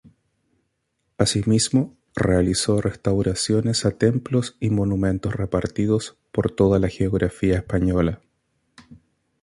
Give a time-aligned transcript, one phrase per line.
[1.19, 8.19] Asimismo realizó restauraciones a templos y monumentos repartidos por toda la geografía española.